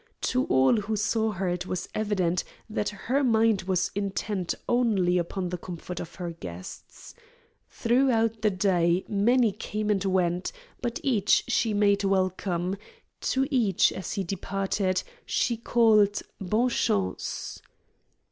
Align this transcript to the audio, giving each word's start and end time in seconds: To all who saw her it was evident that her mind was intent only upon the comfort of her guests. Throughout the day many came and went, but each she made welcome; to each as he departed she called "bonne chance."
To 0.21 0.45
all 0.45 0.77
who 0.77 0.95
saw 0.95 1.29
her 1.33 1.47
it 1.47 1.67
was 1.67 1.87
evident 1.93 2.43
that 2.67 2.89
her 2.89 3.23
mind 3.23 3.61
was 3.69 3.91
intent 3.93 4.55
only 4.67 5.19
upon 5.19 5.49
the 5.49 5.59
comfort 5.59 5.99
of 5.99 6.15
her 6.15 6.31
guests. 6.31 7.13
Throughout 7.69 8.41
the 8.41 8.49
day 8.49 9.05
many 9.07 9.51
came 9.51 9.91
and 9.91 10.03
went, 10.03 10.51
but 10.81 10.99
each 11.03 11.43
she 11.47 11.75
made 11.75 12.03
welcome; 12.03 12.77
to 13.29 13.45
each 13.51 13.91
as 13.91 14.13
he 14.13 14.23
departed 14.23 15.03
she 15.23 15.55
called 15.55 16.23
"bonne 16.39 16.69
chance." 16.69 17.61